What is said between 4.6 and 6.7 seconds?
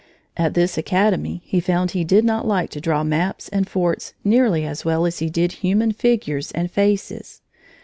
as well as he did human figures